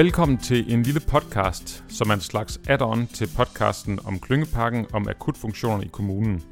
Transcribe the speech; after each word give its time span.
Velkommen 0.00 0.38
til 0.38 0.72
en 0.72 0.82
lille 0.82 1.00
podcast, 1.00 1.84
som 1.88 2.10
er 2.10 2.14
en 2.14 2.20
slags 2.20 2.60
add-on 2.68 3.06
til 3.06 3.28
podcasten 3.36 3.98
om 4.04 4.18
klyngepakken 4.18 4.86
om 4.92 5.08
akutfunktionerne 5.08 5.84
i 5.84 5.88
kommunen. 5.92 6.42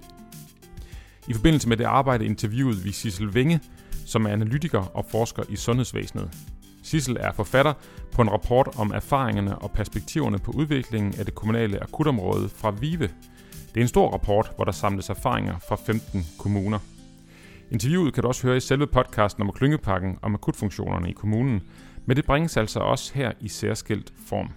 I 1.28 1.34
forbindelse 1.34 1.68
med 1.68 1.76
det 1.76 1.84
arbejde 1.84 2.24
interviewede 2.24 2.82
vi 2.82 2.92
Sissel 2.92 3.34
Vinge, 3.34 3.60
som 4.06 4.26
er 4.26 4.30
analytiker 4.30 4.96
og 4.96 5.04
forsker 5.10 5.42
i 5.48 5.56
sundhedsvæsenet. 5.56 6.30
Sissel 6.82 7.16
er 7.20 7.32
forfatter 7.32 7.72
på 8.12 8.22
en 8.22 8.30
rapport 8.30 8.68
om 8.76 8.90
erfaringerne 8.90 9.58
og 9.58 9.70
perspektiverne 9.70 10.38
på 10.38 10.50
udviklingen 10.50 11.14
af 11.18 11.24
det 11.24 11.34
kommunale 11.34 11.82
akutområde 11.82 12.48
fra 12.48 12.70
VIVE. 12.70 13.08
Det 13.68 13.76
er 13.76 13.82
en 13.82 13.88
stor 13.88 14.10
rapport, 14.10 14.52
hvor 14.56 14.64
der 14.64 14.72
samles 14.72 15.10
erfaringer 15.10 15.58
fra 15.68 15.76
15 15.86 16.26
kommuner. 16.38 16.78
Interviewet 17.70 18.14
kan 18.14 18.22
du 18.22 18.28
også 18.28 18.46
høre 18.46 18.56
i 18.56 18.60
selve 18.60 18.86
podcasten 18.86 19.42
om 19.42 19.52
klyngepakken 19.52 20.18
om 20.22 20.34
akutfunktionerne 20.34 21.10
i 21.10 21.12
kommunen, 21.12 21.62
men 22.08 22.16
det 22.16 22.24
bringes 22.24 22.56
altså 22.56 22.80
også 22.80 23.14
her 23.14 23.32
i 23.40 23.48
særskilt 23.48 24.12
form. 24.26 24.48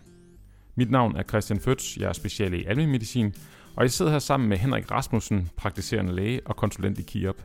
Mit 0.76 0.92
navn 0.92 1.16
er 1.16 1.24
Christian 1.24 1.60
Føtz, 1.60 1.98
jeg 1.98 2.10
er 2.10 2.14
special 2.14 2.54
i 2.54 2.66
almen 2.66 2.92
medicin, 2.92 3.34
og 3.76 3.84
jeg 3.84 3.92
sidder 3.92 4.12
her 4.12 4.20
sammen 4.20 4.50
med 4.50 4.58
Henrik 4.58 4.92
Rasmussen, 4.92 5.50
praktiserende 5.58 6.16
læge 6.16 6.42
og 6.46 6.56
konsulent 6.56 7.00
i 7.00 7.02
KIOP. 7.02 7.36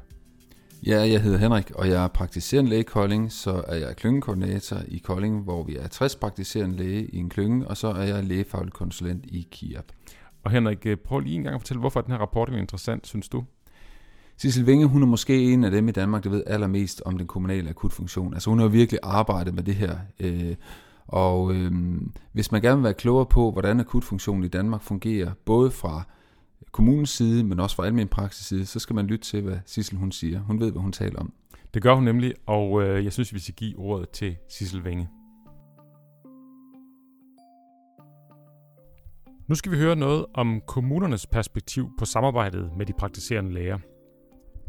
Ja, 0.86 0.98
jeg 0.98 1.22
hedder 1.22 1.38
Henrik, 1.38 1.70
og 1.70 1.88
jeg 1.88 2.04
er 2.04 2.08
praktiserende 2.08 2.70
læge 2.70 2.80
i 2.80 2.84
Kolding, 2.84 3.32
så 3.32 3.64
er 3.68 3.76
jeg 3.76 3.96
klyngekoordinator 3.96 4.78
i 4.88 4.98
Kolding, 4.98 5.42
hvor 5.42 5.62
vi 5.62 5.76
er 5.76 5.88
60 5.88 6.16
praktiserende 6.16 6.76
læge 6.76 7.06
i 7.06 7.16
en 7.16 7.28
klynge, 7.28 7.68
og 7.68 7.76
så 7.76 7.88
er 7.88 8.02
jeg 8.02 8.24
lægefaglig 8.24 8.72
konsulent 8.72 9.24
i 9.26 9.48
KIOP. 9.50 9.92
Og 10.44 10.50
Henrik, 10.50 10.86
øh, 10.86 10.96
prøv 10.96 11.20
lige 11.20 11.36
en 11.36 11.42
gang 11.42 11.54
at 11.54 11.60
fortælle, 11.60 11.80
hvorfor 11.80 12.00
den 12.00 12.12
her 12.12 12.18
rapport 12.18 12.48
er 12.48 12.56
interessant, 12.56 13.06
synes 13.06 13.28
du? 13.28 13.44
Sissel 14.38 14.66
Vinge, 14.66 14.86
hun 14.86 15.02
er 15.02 15.06
måske 15.06 15.52
en 15.52 15.64
af 15.64 15.70
dem 15.70 15.88
i 15.88 15.92
Danmark, 15.92 16.24
der 16.24 16.30
ved 16.30 16.42
allermest 16.46 17.02
om 17.04 17.18
den 17.18 17.26
kommunale 17.26 17.70
akutfunktion. 17.70 18.34
Altså 18.34 18.50
hun 18.50 18.58
har 18.58 18.68
virkelig 18.68 19.00
arbejdet 19.02 19.54
med 19.54 19.62
det 19.62 19.74
her. 19.74 19.96
Øh, 20.20 20.54
og 21.06 21.54
øh, 21.54 21.72
hvis 22.32 22.52
man 22.52 22.62
gerne 22.62 22.76
vil 22.76 22.84
være 22.84 22.94
klogere 22.94 23.26
på, 23.26 23.50
hvordan 23.50 23.80
akutfunktionen 23.80 24.44
i 24.44 24.48
Danmark 24.48 24.82
fungerer, 24.82 25.32
både 25.44 25.70
fra 25.70 26.02
kommunens 26.72 27.10
side, 27.10 27.44
men 27.44 27.60
også 27.60 27.76
fra 27.76 27.86
almen 27.86 28.08
praksis 28.08 28.46
side, 28.46 28.66
så 28.66 28.78
skal 28.78 28.94
man 28.94 29.06
lytte 29.06 29.24
til, 29.24 29.42
hvad 29.42 29.56
Sissel 29.66 29.98
hun 29.98 30.12
siger. 30.12 30.40
Hun 30.40 30.60
ved, 30.60 30.72
hvad 30.72 30.82
hun 30.82 30.92
taler 30.92 31.18
om. 31.18 31.32
Det 31.74 31.82
gør 31.82 31.94
hun 31.94 32.04
nemlig, 32.04 32.34
og 32.46 32.82
øh, 32.82 33.04
jeg 33.04 33.12
synes, 33.12 33.34
vi 33.34 33.38
skal 33.38 33.54
give 33.54 33.78
ordet 33.78 34.10
til 34.10 34.36
Sissel 34.48 34.84
Vinge. 34.84 35.08
Nu 39.48 39.54
skal 39.54 39.72
vi 39.72 39.76
høre 39.76 39.96
noget 39.96 40.26
om 40.34 40.60
kommunernes 40.66 41.26
perspektiv 41.26 41.90
på 41.98 42.04
samarbejdet 42.04 42.70
med 42.76 42.86
de 42.86 42.92
praktiserende 42.98 43.52
læger. 43.52 43.78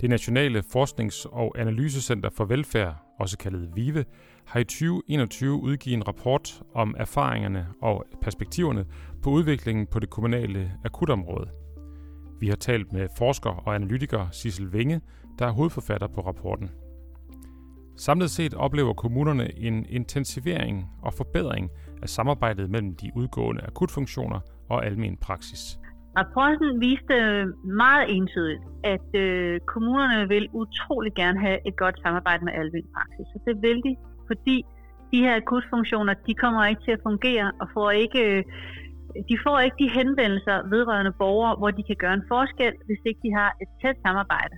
Det 0.02 0.10
Nationale 0.10 0.64
Forsknings- 0.64 1.26
og 1.32 1.60
Analysecenter 1.60 2.30
for 2.30 2.46
Velfærd, 2.46 2.96
også 3.20 3.38
kaldet 3.38 3.70
VIVE, 3.76 4.06
har 4.46 4.60
i 4.60 4.64
2021 4.64 5.62
udgivet 5.62 5.98
en 5.98 6.08
rapport 6.08 6.62
om 6.74 6.96
erfaringerne 6.98 7.68
og 7.82 8.06
perspektiverne 8.22 8.86
på 9.24 9.30
udviklingen 9.30 9.88
på 9.88 10.00
det 10.00 10.10
kommunale 10.10 10.74
akutområde. 10.86 11.50
Vi 12.40 12.48
har 12.48 12.56
talt 12.56 12.94
med 12.94 13.08
forsker 13.18 13.50
og 13.50 13.76
analytiker 13.76 14.28
Sissel 14.32 14.74
Vinge, 14.74 15.02
der 15.40 15.48
er 15.48 15.52
hovedforfatter 15.52 16.08
på 16.08 16.22
rapporten. 16.22 16.70
Samlet 17.96 18.32
set 18.32 18.54
oplever 18.54 18.94
kommunerne 18.94 19.58
en 19.60 19.86
intensivering 19.90 20.86
og 21.02 21.14
forbedring 21.14 21.70
af 22.02 22.10
samarbejdet 22.10 22.70
mellem 22.70 22.96
de 22.96 23.12
udgående 23.16 23.62
akutfunktioner 23.62 24.40
og 24.70 24.86
almen 24.86 25.18
praksis. 25.18 25.80
Rapporten 26.20 26.82
viste 26.82 27.14
øh, 27.14 27.46
meget 27.84 28.06
entydigt, 28.16 28.64
at 28.84 29.10
øh, 29.24 29.60
kommunerne 29.74 30.28
vil 30.34 30.46
utrolig 30.54 31.14
gerne 31.14 31.40
have 31.40 31.60
et 31.68 31.76
godt 31.84 31.96
samarbejde 32.06 32.46
med 32.46 32.54
almen 32.54 32.86
praksis. 32.96 33.28
Og 33.36 33.42
det 33.48 33.56
vil 33.62 33.78
de, 33.88 33.96
fordi 34.28 34.58
de 35.12 35.18
her 35.26 35.36
akutfunktioner, 35.36 36.14
de 36.28 36.34
kommer 36.34 36.66
ikke 36.66 36.82
til 36.86 36.92
at 36.92 37.00
fungere 37.04 37.52
og 37.62 37.68
får 37.74 37.92
ikke, 37.92 38.22
øh, 38.30 38.44
de 39.30 39.36
får 39.46 39.60
ikke 39.60 39.78
de 39.84 39.90
henvendelser 40.00 40.58
vedrørende 40.70 41.14
borgere, 41.22 41.56
hvor 41.56 41.72
de 41.72 41.84
kan 41.84 41.96
gøre 41.96 42.14
en 42.14 42.26
forskel, 42.28 42.74
hvis 42.86 43.02
ikke 43.06 43.20
de 43.24 43.32
har 43.40 43.50
et 43.62 43.70
tæt 43.82 43.98
samarbejde. 44.06 44.56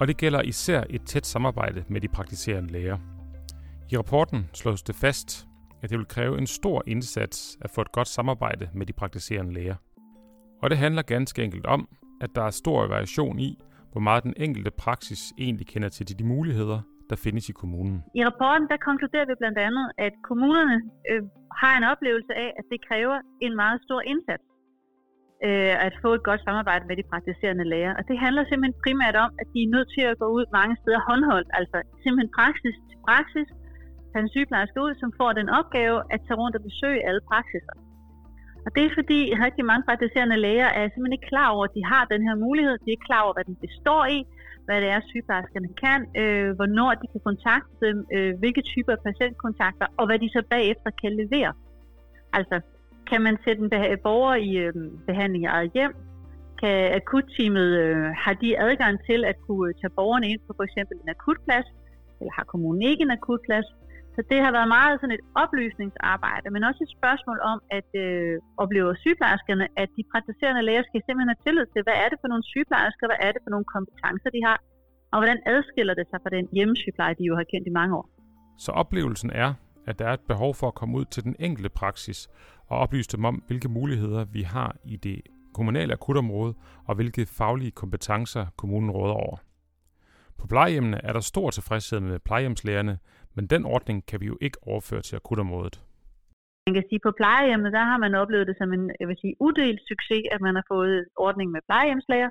Og 0.00 0.08
det 0.08 0.16
gælder 0.16 0.42
især 0.42 0.84
et 0.90 1.02
tæt 1.02 1.26
samarbejde 1.26 1.84
med 1.88 2.00
de 2.00 2.08
praktiserende 2.08 2.72
læger. 2.72 2.98
I 3.90 3.96
rapporten 3.98 4.50
slås 4.54 4.82
det 4.82 4.94
fast, 4.94 5.46
at 5.82 5.90
det 5.90 5.98
vil 5.98 6.06
kræve 6.06 6.38
en 6.38 6.46
stor 6.46 6.82
indsats 6.86 7.58
at 7.60 7.70
få 7.70 7.80
et 7.80 7.92
godt 7.92 8.08
samarbejde 8.08 8.68
med 8.74 8.86
de 8.86 8.92
praktiserende 8.92 9.52
læger. 9.54 9.74
Og 10.62 10.70
det 10.70 10.78
handler 10.78 11.02
ganske 11.02 11.42
enkelt 11.46 11.66
om, 11.66 11.88
at 12.20 12.30
der 12.36 12.42
er 12.42 12.50
stor 12.50 12.86
variation 12.86 13.38
i, 13.38 13.50
hvor 13.92 14.00
meget 14.00 14.22
den 14.28 14.34
enkelte 14.36 14.70
praksis 14.70 15.20
egentlig 15.38 15.66
kender 15.66 15.88
til 15.88 16.18
de 16.18 16.24
muligheder, 16.24 16.80
der 17.10 17.16
findes 17.16 17.48
i 17.48 17.52
kommunen. 17.52 17.96
I 18.14 18.24
rapporten 18.28 18.68
der 18.72 18.76
konkluderer 18.88 19.26
vi 19.30 19.34
blandt 19.42 19.58
andet, 19.58 19.86
at 20.06 20.12
kommunerne 20.28 20.76
øh, 21.10 21.22
har 21.60 21.72
en 21.78 21.84
oplevelse 21.92 22.32
af, 22.44 22.50
at 22.58 22.64
det 22.72 22.78
kræver 22.88 23.16
en 23.46 23.52
meget 23.62 23.78
stor 23.86 24.00
indsats 24.12 24.46
øh, 25.46 25.74
at 25.86 25.94
få 26.02 26.10
et 26.18 26.22
godt 26.28 26.40
samarbejde 26.48 26.84
med 26.88 26.96
de 27.00 27.08
praktiserende 27.12 27.66
læger. 27.72 27.92
Og 27.98 28.02
det 28.08 28.16
handler 28.24 28.42
simpelthen 28.44 28.82
primært 28.84 29.16
om, 29.24 29.30
at 29.40 29.46
de 29.52 29.58
er 29.62 29.72
nødt 29.74 29.88
til 29.96 30.04
at 30.10 30.18
gå 30.22 30.26
ud 30.36 30.44
mange 30.58 30.74
steder 30.82 31.00
håndholdt, 31.08 31.50
altså 31.58 31.78
simpelthen 32.02 32.30
praksis 32.38 32.76
til 32.88 32.98
praksis, 33.08 33.48
tage 34.10 34.22
en 34.24 34.32
sygeplejerske 34.34 34.80
ud, 34.86 34.92
som 35.02 35.10
får 35.18 35.30
den 35.40 35.48
opgave 35.60 35.98
at 36.14 36.20
tage 36.26 36.38
rundt 36.40 36.56
og 36.58 36.62
besøge 36.68 37.06
alle 37.08 37.22
praksiser. 37.30 37.74
Og 38.66 38.70
det 38.74 38.82
er 38.84 38.92
fordi 39.00 39.20
rigtig 39.44 39.64
mange 39.70 39.84
praktiserende 39.88 40.36
læger 40.46 40.68
er 40.78 40.84
simpelthen 40.84 41.18
ikke 41.18 41.32
klar 41.34 41.48
over, 41.54 41.64
at 41.64 41.74
de 41.78 41.84
har 41.92 42.04
den 42.04 42.22
her 42.28 42.34
mulighed. 42.46 42.74
De 42.78 42.88
er 42.88 42.96
ikke 42.96 43.10
klar 43.10 43.22
over, 43.24 43.34
hvad 43.36 43.46
den 43.50 43.56
består 43.66 44.04
i, 44.16 44.18
hvad 44.66 44.80
det 44.82 44.88
er, 44.94 45.00
sygeplejerskerne 45.00 45.70
kan, 45.84 46.00
øh, 46.22 46.50
hvornår 46.58 46.90
de 47.00 47.06
kan 47.12 47.20
kontakte 47.28 47.72
dem, 47.86 47.96
øh, 48.16 48.32
hvilke 48.40 48.62
typer 48.72 48.92
af 48.92 49.02
patientkontakter, 49.08 49.86
og 49.98 50.04
hvad 50.06 50.18
de 50.18 50.28
så 50.36 50.42
bagefter 50.50 50.90
kan 51.02 51.12
levere. 51.22 51.52
Altså, 52.38 52.56
kan 53.10 53.20
man 53.26 53.36
sætte 53.44 53.62
en 53.62 53.98
borger 54.06 54.34
i 54.48 54.50
øh, 54.64 54.72
behandling 55.06 55.44
i 55.44 55.46
eget 55.46 55.70
hjem? 55.76 55.94
Kan 56.60 56.94
akutteamet, 56.98 57.68
øh, 57.82 58.06
har 58.24 58.34
de 58.42 58.60
adgang 58.66 58.94
til 59.08 59.20
at 59.24 59.36
kunne 59.46 59.72
tage 59.80 59.96
borgerne 59.98 60.28
ind 60.32 60.40
på 60.46 60.52
for 60.56 60.64
eksempel 60.68 60.94
en 61.02 61.08
akutplads? 61.16 61.68
Eller 62.20 62.32
har 62.38 62.44
kommunen 62.44 62.82
ikke 62.82 63.02
en 63.02 63.10
akutplads? 63.10 63.68
Så 64.18 64.24
det 64.32 64.38
har 64.44 64.52
været 64.58 64.70
meget 64.78 64.94
sådan 65.00 65.16
et 65.18 65.24
oplysningsarbejde, 65.42 66.46
men 66.54 66.62
også 66.68 66.80
et 66.86 66.92
spørgsmål 66.98 67.38
om, 67.52 67.58
at 67.78 67.90
øh, 68.04 68.34
oplever 68.62 68.92
sygeplejerskerne, 69.04 69.66
at 69.82 69.88
de 69.96 70.02
praktiserende 70.12 70.62
læger 70.68 70.84
skal 70.86 71.00
simpelthen 71.02 71.32
have 71.32 71.44
tillid 71.46 71.66
til, 71.74 71.80
hvad 71.86 71.96
er 72.02 72.08
det 72.12 72.18
for 72.22 72.28
nogle 72.32 72.44
sygeplejersker, 72.52 73.04
hvad 73.10 73.20
er 73.26 73.30
det 73.34 73.40
for 73.44 73.50
nogle 73.54 73.68
kompetencer, 73.74 74.30
de 74.36 74.40
har, 74.48 74.58
og 75.12 75.16
hvordan 75.20 75.38
adskiller 75.54 75.94
det 75.98 76.06
sig 76.10 76.18
fra 76.22 76.30
den 76.36 76.44
hjemmesygepleje, 76.56 77.14
de 77.20 77.24
jo 77.30 77.34
har 77.40 77.46
kendt 77.52 77.66
i 77.70 77.74
mange 77.80 77.92
år. 78.00 78.06
Så 78.64 78.70
oplevelsen 78.82 79.30
er, 79.44 79.50
at 79.88 79.98
der 79.98 80.06
er 80.10 80.14
et 80.20 80.26
behov 80.32 80.50
for 80.60 80.66
at 80.68 80.74
komme 80.80 80.94
ud 80.98 81.06
til 81.14 81.22
den 81.28 81.34
enkelte 81.46 81.70
praksis 81.80 82.20
og 82.70 82.76
oplyse 82.84 83.10
dem 83.14 83.24
om, 83.30 83.34
hvilke 83.48 83.68
muligheder 83.78 84.22
vi 84.36 84.42
har 84.54 84.70
i 84.94 84.96
det 84.96 85.18
kommunale 85.54 85.92
akutområde, 85.92 86.54
og 86.88 86.94
hvilke 86.94 87.26
faglige 87.38 87.70
kompetencer 87.82 88.46
kommunen 88.56 88.90
råder 88.90 89.14
over. 89.14 89.36
På 90.40 90.46
plejehjemmene 90.46 90.98
er 91.08 91.12
der 91.12 91.20
stor 91.20 91.50
tilfredshed 91.50 92.00
med 92.00 92.18
plejehjemslægerne, 92.18 92.98
men 93.36 93.44
den 93.46 93.62
ordning 93.64 94.06
kan 94.10 94.20
vi 94.20 94.26
jo 94.26 94.36
ikke 94.40 94.58
overføre 94.62 95.02
til 95.02 95.16
akutområdet. 95.16 95.76
Man 96.66 96.74
kan 96.74 96.88
sige, 96.88 97.00
at 97.02 97.06
på 97.08 97.12
plejehjemmene, 97.20 97.72
der 97.76 97.84
har 97.90 97.98
man 98.04 98.14
oplevet 98.22 98.46
det 98.50 98.56
som 98.58 98.72
en 98.76 98.84
jeg 99.00 99.08
vil 99.08 99.18
sige, 99.22 99.34
uddelt 99.46 99.80
succes, 99.90 100.24
at 100.34 100.40
man 100.46 100.54
har 100.58 100.66
fået 100.74 100.96
ordning 101.26 101.48
med 101.54 101.60
plejehjemslæger. 101.68 102.30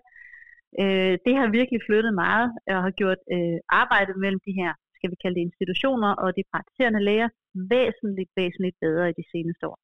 Øh, 0.82 1.14
det 1.26 1.34
har 1.40 1.56
virkelig 1.58 1.82
flyttet 1.88 2.14
meget 2.26 2.48
og 2.76 2.82
har 2.88 2.94
gjort 3.02 3.22
øh, 3.36 3.58
arbejdet 3.82 4.16
mellem 4.24 4.42
de 4.48 4.54
her, 4.60 4.72
skal 4.98 5.12
vi 5.12 5.18
kalde 5.22 5.36
det 5.38 5.48
institutioner 5.50 6.12
og 6.24 6.30
de 6.38 6.44
praktiserende 6.54 7.02
læger, 7.08 7.30
væsentligt, 7.76 8.32
væsentligt 8.40 8.78
bedre 8.86 9.10
i 9.10 9.18
de 9.20 9.26
seneste 9.34 9.64
år. 9.72 9.78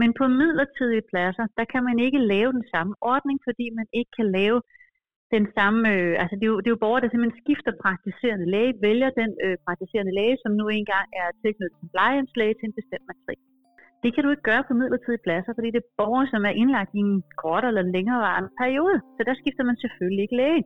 Men 0.00 0.10
på 0.18 0.24
midlertidige 0.40 1.08
pladser, 1.10 1.46
der 1.58 1.66
kan 1.72 1.82
man 1.88 1.98
ikke 2.06 2.20
lave 2.32 2.50
den 2.58 2.66
samme 2.74 2.94
ordning, 3.12 3.38
fordi 3.46 3.66
man 3.78 3.88
ikke 3.98 4.12
kan 4.18 4.28
lave 4.38 4.58
den 5.36 5.44
samme, 5.56 5.80
øh, 5.94 6.12
altså 6.22 6.34
det 6.38 6.44
er, 6.46 6.52
jo, 6.54 6.58
det 6.62 6.68
er 6.68 6.76
jo 6.76 6.84
borgere, 6.84 7.02
der 7.02 7.10
simpelthen 7.10 7.42
skifter 7.44 7.72
praktiserende 7.84 8.46
læge, 8.54 8.72
vælger 8.86 9.10
den 9.20 9.30
øh, 9.44 9.56
praktiserende 9.66 10.14
læge, 10.18 10.36
som 10.42 10.52
nu 10.60 10.64
engang 10.68 11.06
er 11.20 11.26
tilknyttet 11.42 11.78
som 11.80 11.88
plejehjemslæge 11.94 12.54
til 12.56 12.66
en 12.68 12.78
bestemt 12.80 13.06
matrik. 13.10 13.40
Det 14.02 14.10
kan 14.14 14.22
du 14.24 14.30
ikke 14.30 14.48
gøre 14.50 14.64
på 14.68 14.74
midlertidige 14.80 15.24
pladser, 15.26 15.52
fordi 15.56 15.68
det 15.74 15.80
er 15.84 15.90
borgere, 16.00 16.26
som 16.32 16.42
er 16.50 16.54
indlagt 16.60 16.92
i 16.98 17.00
en 17.08 17.22
kort 17.42 17.64
eller 17.70 17.82
længerevarende 17.94 18.50
periode. 18.62 18.96
Så 19.16 19.22
der 19.28 19.34
skifter 19.40 19.64
man 19.68 19.76
selvfølgelig 19.84 20.22
ikke 20.26 20.36
læge. 20.42 20.62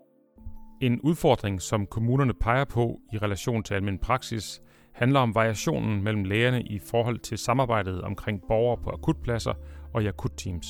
En 0.86 0.94
udfordring, 1.08 1.56
som 1.70 1.80
kommunerne 1.94 2.34
peger 2.46 2.66
på 2.76 2.84
i 3.14 3.16
relation 3.26 3.62
til 3.62 3.74
almindelig 3.74 4.06
praksis, 4.10 4.46
handler 4.94 5.20
om 5.20 5.34
variationen 5.34 6.02
mellem 6.04 6.24
lægerne 6.24 6.62
i 6.76 6.78
forhold 6.90 7.18
til 7.18 7.38
samarbejdet 7.38 8.02
omkring 8.02 8.36
borgere 8.48 8.78
på 8.84 8.90
akutpladser 8.90 9.54
og 9.94 10.02
i 10.02 10.06
akutteams. 10.06 10.68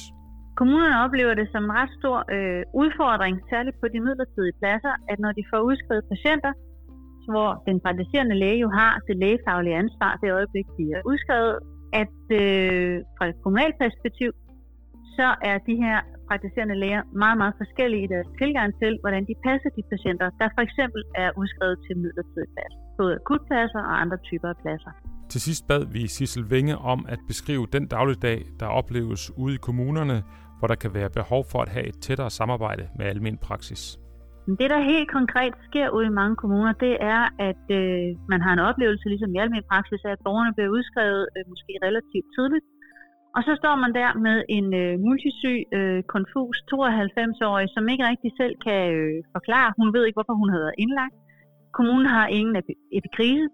Kommunerne 0.61 0.97
oplever 1.05 1.35
det 1.41 1.49
som 1.53 1.63
en 1.65 1.75
ret 1.81 1.93
stor 2.01 2.19
øh, 2.37 2.63
udfordring, 2.83 3.35
særligt 3.51 3.77
på 3.83 3.87
de 3.95 4.01
midlertidige 4.07 4.59
pladser, 4.61 4.95
at 5.11 5.19
når 5.25 5.33
de 5.39 5.43
får 5.51 5.61
udskrevet 5.69 6.05
patienter, 6.13 6.53
hvor 7.33 7.51
den 7.69 7.77
praktiserende 7.85 8.37
læge 8.43 8.59
jo 8.65 8.69
har 8.81 8.93
det 9.09 9.17
lægefaglige 9.25 9.77
ansvar 9.83 10.13
det 10.23 10.31
øjeblik, 10.39 10.67
de 10.79 10.85
er 10.97 11.03
udskrevet, 11.11 11.55
at 12.03 12.17
øh, 12.43 12.95
fra 13.17 13.25
et 13.31 13.37
kommunalt 13.43 13.77
perspektiv, 13.85 14.31
så 15.17 15.29
er 15.51 15.57
de 15.69 15.75
her 15.85 15.99
praktiserende 16.29 16.77
læger 16.83 17.03
meget, 17.23 17.39
meget 17.43 17.55
forskellige 17.63 18.05
i 18.05 18.11
deres 18.15 18.29
tilgang 18.41 18.71
til, 18.83 18.93
hvordan 19.03 19.23
de 19.31 19.35
passer 19.47 19.71
de 19.79 19.83
patienter, 19.93 20.27
der 20.41 20.49
for 20.57 20.63
eksempel 20.69 21.03
er 21.25 21.31
udskrevet 21.41 21.79
til 21.87 21.95
midlertidig 22.03 22.51
plads, 22.55 22.75
både 22.99 23.13
akutpladser 23.21 23.83
og 23.91 23.95
andre 24.03 24.19
typer 24.29 24.49
af 24.55 24.59
pladser. 24.63 24.93
Til 25.33 25.41
sidst 25.41 25.63
bad 25.69 25.83
vi 25.95 26.03
Sissel 26.07 26.51
Vinge 26.51 26.75
om 26.79 27.01
at 27.09 27.21
beskrive 27.29 27.67
den 27.73 27.85
dagligdag, 27.87 28.39
der 28.61 28.67
opleves 28.67 29.23
ude 29.37 29.55
i 29.55 29.61
kommunerne, 29.67 30.23
hvor 30.63 30.71
der 30.75 30.83
kan 30.85 30.95
være 31.01 31.11
behov 31.21 31.43
for 31.53 31.59
at 31.65 31.71
have 31.75 31.87
et 31.93 31.99
tættere 32.07 32.31
samarbejde 32.41 32.85
med 32.99 33.05
almen 33.13 33.37
praksis. 33.49 33.83
Det, 34.61 34.69
der 34.75 34.91
helt 34.93 35.11
konkret 35.19 35.55
sker 35.69 35.89
ude 35.97 36.07
i 36.11 36.17
mange 36.21 36.37
kommuner, 36.43 36.73
det 36.87 36.95
er, 37.15 37.23
at 37.49 37.65
øh, 37.81 38.07
man 38.33 38.41
har 38.45 38.53
en 38.55 38.63
oplevelse, 38.71 39.05
ligesom 39.13 39.35
i 39.35 39.39
almen 39.45 39.65
praksis, 39.73 40.01
at 40.13 40.19
borgerne 40.27 40.53
bliver 40.57 40.71
udskrevet 40.77 41.23
øh, 41.37 41.43
måske 41.53 41.73
relativt 41.87 42.29
tidligt. 42.37 42.67
Og 43.37 43.41
så 43.47 43.53
står 43.61 43.75
man 43.85 43.93
der 44.01 44.11
med 44.27 44.37
en 44.59 44.67
øh, 44.83 44.93
multisyg, 45.07 45.59
øh, 45.79 46.01
konfus 46.15 46.57
92-årig, 46.73 47.69
som 47.75 47.85
ikke 47.93 48.09
rigtig 48.11 48.31
selv 48.41 48.55
kan 48.67 48.83
øh, 48.97 49.17
forklare. 49.37 49.69
Hun 49.81 49.89
ved 49.95 50.03
ikke, 50.05 50.19
hvorfor 50.19 50.37
hun 50.43 50.51
havde 50.53 50.65
været 50.67 50.81
indlagt. 50.85 51.17
Kommunen 51.79 52.09
har 52.17 52.27
ingen 52.39 52.55
epikrise. 52.99 53.49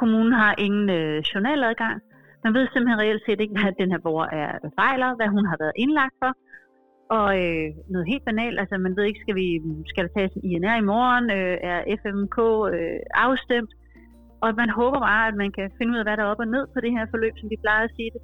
Kommunen 0.00 0.32
har 0.42 0.52
ingen 0.66 0.86
øh, 0.98 1.18
journaladgang. 1.30 1.96
Man 2.44 2.54
ved 2.56 2.64
simpelthen 2.66 3.00
reelt 3.02 3.22
set 3.26 3.40
ikke, 3.40 3.54
hvad 3.56 3.72
den 3.80 3.90
her 3.92 4.02
borger 4.06 4.28
er 4.42 4.48
fejler, 4.80 5.10
hvad 5.18 5.28
hun 5.36 5.44
har 5.50 5.58
været 5.62 5.76
indlagt 5.84 6.16
for. 6.22 6.32
Og 7.10 7.30
øh, 7.44 7.68
noget 7.92 8.06
helt 8.12 8.24
banalt, 8.24 8.60
altså 8.60 8.78
man 8.78 8.96
ved 8.96 9.04
ikke, 9.04 9.20
skal, 9.20 9.34
vi, 9.34 9.46
skal 9.90 10.04
der 10.04 10.12
tages 10.16 10.32
en 10.36 10.44
INR 10.50 10.76
i 10.82 10.88
morgen, 10.92 11.26
øh, 11.38 11.56
er 11.72 11.78
FMK 12.02 12.38
øh, 12.76 13.00
afstemt, 13.26 13.72
og 14.42 14.48
man 14.62 14.70
håber 14.80 14.98
bare, 15.10 15.28
at 15.28 15.36
man 15.42 15.50
kan 15.56 15.66
finde 15.78 15.92
ud 15.92 15.98
af, 16.00 16.04
hvad 16.04 16.16
der 16.16 16.24
er 16.24 16.32
op 16.32 16.44
og 16.44 16.48
ned 16.56 16.64
på 16.74 16.78
det 16.84 16.92
her 16.96 17.06
forløb, 17.12 17.34
som 17.36 17.50
vi 17.50 17.56
plejer 17.64 17.84
at 17.84 17.94
sige 17.96 18.10
det, 18.14 18.22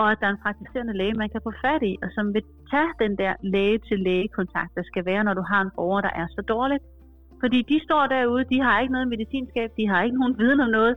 og 0.00 0.06
at 0.10 0.18
der 0.20 0.26
er 0.26 0.34
en 0.34 0.44
praktiserende 0.46 0.98
læge, 1.00 1.20
man 1.22 1.30
kan 1.34 1.40
få 1.46 1.52
fat 1.64 1.82
i, 1.92 1.94
og 2.04 2.08
som 2.16 2.34
vil 2.34 2.44
tage 2.72 2.92
den 3.02 3.12
der 3.22 3.32
læge-til-læge-kontakt, 3.54 4.72
der 4.78 4.84
skal 4.90 5.04
være, 5.10 5.24
når 5.24 5.34
du 5.34 5.44
har 5.50 5.60
en 5.62 5.74
borger, 5.76 6.00
der 6.00 6.12
er 6.20 6.26
så 6.36 6.42
dårlig. 6.54 6.78
Fordi 7.42 7.58
de 7.70 7.78
står 7.86 8.06
derude, 8.06 8.44
de 8.52 8.58
har 8.66 8.80
ikke 8.80 8.92
noget 8.96 9.08
medicinskab, 9.08 9.70
de 9.78 9.88
har 9.88 10.02
ikke 10.02 10.18
nogen 10.20 10.38
viden 10.38 10.60
om 10.60 10.70
noget. 10.78 10.94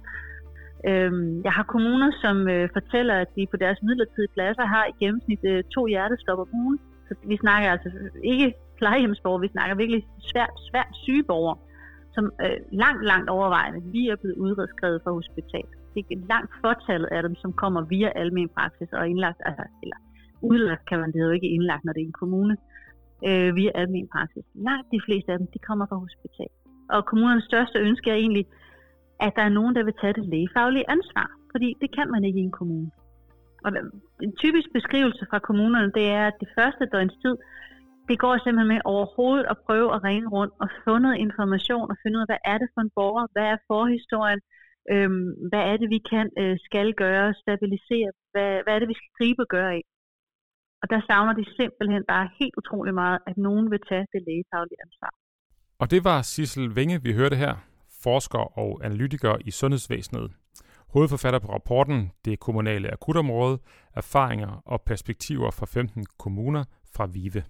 Øhm, 0.89 1.41
jeg 1.47 1.53
har 1.57 1.63
kommuner, 1.63 2.11
som 2.23 2.35
øh, 2.53 2.69
fortæller, 2.77 3.15
at 3.23 3.29
de 3.35 3.47
på 3.51 3.57
deres 3.57 3.79
midlertidige 3.87 4.33
pladser 4.35 4.65
har 4.65 4.85
i 4.85 4.93
gennemsnit 5.01 5.43
øh, 5.51 5.63
to 5.75 5.81
hjertestop 5.85 6.39
om 6.39 6.49
ugen. 6.63 6.79
Så 7.11 7.17
vi 7.27 7.37
snakker 7.37 7.69
altså 7.71 7.89
ikke 8.23 8.53
plejehjemsborgere, 8.77 9.41
vi 9.41 9.55
snakker 9.55 9.75
virkelig 9.75 10.01
svært, 10.31 10.53
svært 10.69 10.91
syge 11.03 11.23
borgere, 11.23 11.57
som 12.15 12.25
øh, 12.43 12.57
langt, 12.83 13.03
langt 13.11 13.29
overvejende 13.29 13.91
lige 13.91 14.11
er 14.11 14.15
blevet 14.15 14.37
udredskrevet 14.45 15.01
fra 15.03 15.11
hospital. 15.11 15.67
Det 15.93 16.05
er 16.11 16.27
langt 16.33 16.51
fortallet 16.61 17.09
af 17.15 17.21
dem, 17.23 17.35
som 17.35 17.53
kommer 17.53 17.81
via 17.81 18.09
almen 18.15 18.49
praksis 18.49 18.89
og 18.93 19.09
indlagt, 19.09 19.41
altså, 19.45 19.63
eller 19.83 19.99
udlagt 20.41 20.85
kan 20.89 20.99
man 20.99 21.11
det 21.13 21.19
jo 21.19 21.29
ikke 21.29 21.53
indlagt, 21.55 21.85
når 21.85 21.93
det 21.93 22.01
er 22.01 22.05
en 22.11 22.19
kommune, 22.23 22.57
øh, 23.27 23.55
via 23.55 23.71
almen 23.75 24.07
praksis. 24.13 24.45
Langt 24.53 24.87
de 24.91 25.01
fleste 25.05 25.31
af 25.31 25.37
dem, 25.37 25.47
de 25.53 25.59
kommer 25.59 25.85
fra 25.85 25.95
hospital. 26.05 26.51
Og 26.89 27.05
kommunernes 27.05 27.43
største 27.51 27.77
ønske 27.79 28.11
er 28.11 28.15
egentlig, 28.15 28.45
at 29.19 29.33
der 29.35 29.41
er 29.41 29.57
nogen, 29.57 29.75
der 29.75 29.83
vil 29.83 29.93
tage 30.01 30.13
det 30.13 30.25
lægefaglige 30.25 30.89
ansvar, 30.95 31.27
fordi 31.51 31.69
det 31.81 31.89
kan 31.97 32.11
man 32.11 32.23
ikke 32.23 32.39
i 32.39 32.43
en 32.49 32.57
kommune. 32.61 32.91
Og 33.65 33.69
en 34.25 34.33
typisk 34.43 34.67
beskrivelse 34.77 35.23
fra 35.29 35.39
kommunerne, 35.47 35.91
det 35.97 36.05
er, 36.19 36.23
at 36.27 36.37
det 36.39 36.49
første 36.57 36.83
døgns 36.93 37.17
tid, 37.23 37.35
det 38.09 38.19
går 38.23 38.35
simpelthen 38.37 38.73
med 38.73 38.81
overhovedet 38.93 39.45
at 39.53 39.57
prøve 39.65 39.89
at 39.95 40.03
ringe 40.07 40.27
rundt 40.35 40.53
og 40.63 40.67
få 40.85 40.93
noget 40.97 41.17
information 41.27 41.91
og 41.91 41.97
finde 42.01 42.15
ud 42.17 42.25
af, 42.25 42.29
hvad 42.31 42.43
er 42.53 42.57
det 42.61 42.69
for 42.73 42.81
en 42.81 42.95
borger, 42.97 43.25
hvad 43.33 43.47
er 43.53 43.57
forhistorien, 43.71 44.41
øhm, 44.93 45.29
hvad 45.49 45.63
er 45.71 45.75
det, 45.81 45.89
vi 45.95 45.99
kan, 46.11 46.27
øh, 46.41 46.55
skal 46.67 46.87
gøre, 47.03 47.27
stabilisere, 47.43 48.11
hvad, 48.33 48.51
hvad 48.63 48.73
er 48.75 48.79
det, 48.79 48.89
vi 48.93 48.99
skal 48.99 49.11
gribe 49.19 49.41
og 49.45 49.49
gøre 49.55 49.71
af. 49.77 49.83
Og 50.81 50.89
der 50.89 51.01
savner 51.07 51.33
de 51.33 51.45
simpelthen 51.59 52.03
bare 52.13 52.29
helt 52.39 52.55
utrolig 52.61 52.93
meget, 52.93 53.19
at 53.29 53.37
nogen 53.37 53.71
vil 53.71 53.81
tage 53.89 54.05
det 54.13 54.21
lægefaglige 54.27 54.81
ansvar. 54.85 55.11
Og 55.81 55.91
det 55.91 56.01
var 56.03 56.21
Sissel 56.21 56.75
Vinge, 56.75 56.97
vi 57.03 57.13
hørte 57.13 57.35
her, 57.35 57.53
forsker 58.03 58.59
og 58.63 58.71
analytiker 58.85 59.33
i 59.45 59.51
sundhedsvæsenet. 59.51 60.31
Hovedforfatter 60.93 61.39
på 61.39 61.53
rapporten 61.53 62.11
Det 62.25 62.39
kommunale 62.39 62.91
akutområde, 62.91 63.59
erfaringer 63.95 64.61
og 64.65 64.81
perspektiver 64.81 65.51
fra 65.51 65.65
15 65.65 66.05
kommuner 66.19 66.63
fra 66.95 67.05
VIVE. 67.05 67.43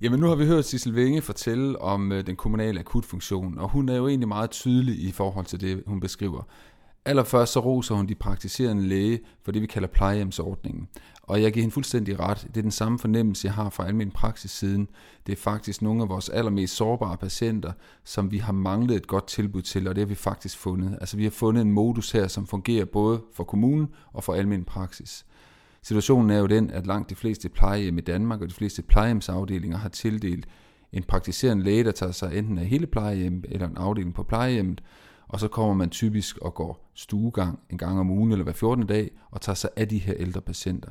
Jamen 0.00 0.20
nu 0.20 0.26
har 0.26 0.34
vi 0.34 0.46
hørt 0.46 0.64
Sissel 0.64 0.96
Vinge 0.96 1.22
fortælle 1.22 1.78
om 1.82 2.12
øh, 2.12 2.26
den 2.26 2.36
kommunale 2.36 2.80
akutfunktion, 2.80 3.58
og 3.58 3.68
hun 3.68 3.88
er 3.88 3.96
jo 3.96 4.08
egentlig 4.08 4.28
meget 4.28 4.50
tydelig 4.50 4.94
i 5.08 5.12
forhold 5.12 5.46
til 5.46 5.60
det, 5.60 5.82
hun 5.86 6.00
beskriver. 6.00 6.42
Allerførst 7.04 7.52
så 7.52 7.60
roser 7.60 7.94
hun 7.94 8.06
de 8.06 8.14
praktiserende 8.14 8.82
læge 8.82 9.20
for 9.42 9.52
det, 9.52 9.62
vi 9.62 9.66
kalder 9.66 9.88
plejehjemsordningen. 9.88 10.88
Og 11.22 11.42
jeg 11.42 11.52
giver 11.52 11.62
hende 11.62 11.72
fuldstændig 11.72 12.20
ret. 12.20 12.46
Det 12.48 12.56
er 12.56 12.62
den 12.62 12.70
samme 12.70 12.98
fornemmelse, 12.98 13.46
jeg 13.46 13.54
har 13.54 13.70
fra 13.70 13.86
almindelig 13.86 14.14
praksis 14.14 14.50
siden. 14.50 14.88
Det 15.26 15.32
er 15.32 15.36
faktisk 15.36 15.82
nogle 15.82 16.02
af 16.02 16.08
vores 16.08 16.28
allermest 16.28 16.76
sårbare 16.76 17.16
patienter, 17.16 17.72
som 18.04 18.30
vi 18.30 18.38
har 18.38 18.52
manglet 18.52 18.96
et 18.96 19.06
godt 19.06 19.26
tilbud 19.26 19.62
til, 19.62 19.88
og 19.88 19.94
det 19.94 20.02
har 20.02 20.06
vi 20.06 20.14
faktisk 20.14 20.58
fundet. 20.58 20.98
Altså 21.00 21.16
vi 21.16 21.22
har 21.22 21.30
fundet 21.30 21.62
en 21.62 21.72
modus 21.72 22.10
her, 22.10 22.28
som 22.28 22.46
fungerer 22.46 22.84
både 22.84 23.20
for 23.34 23.44
kommunen 23.44 23.88
og 24.12 24.24
for 24.24 24.34
almindelig 24.34 24.66
praksis. 24.66 25.26
Situationen 25.82 26.30
er 26.30 26.38
jo 26.38 26.46
den, 26.46 26.70
at 26.70 26.86
langt 26.86 27.10
de 27.10 27.14
fleste 27.14 27.48
plejehjem 27.48 27.98
i 27.98 28.00
Danmark 28.00 28.40
og 28.40 28.48
de 28.48 28.54
fleste 28.54 28.82
plejehjemsafdelinger 28.82 29.78
har 29.78 29.88
tildelt 29.88 30.46
en 30.92 31.02
praktiserende 31.02 31.64
læge, 31.64 31.84
der 31.84 31.92
tager 31.92 32.12
sig 32.12 32.38
enten 32.38 32.58
af 32.58 32.66
hele 32.66 32.86
plejehjemmet 32.86 33.46
eller 33.48 33.68
en 33.68 33.76
afdeling 33.76 34.14
på 34.14 34.22
plejehjemmet, 34.22 34.82
og 35.28 35.40
så 35.40 35.48
kommer 35.48 35.74
man 35.74 35.90
typisk 35.90 36.38
og 36.38 36.54
går 36.54 36.90
stuegang 36.94 37.58
en 37.70 37.78
gang 37.78 38.00
om 38.00 38.10
ugen 38.10 38.32
eller 38.32 38.42
hver 38.42 38.52
14. 38.52 38.86
dag 38.86 39.10
og 39.30 39.40
tager 39.40 39.54
sig 39.54 39.70
af 39.76 39.88
de 39.88 39.98
her 39.98 40.14
ældre 40.16 40.40
patienter. 40.40 40.90